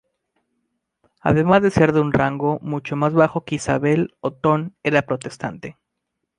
Además 1.19 1.61
de 1.61 1.69
ser 1.69 1.93
de 1.93 1.99
un 1.99 2.11
rango 2.11 2.57
mucho 2.63 2.95
más 2.95 3.13
bajo 3.13 3.45
que 3.45 3.53
Isabel, 3.53 4.15
Otón 4.21 4.75
era 4.81 5.03
protestante. 5.03 5.77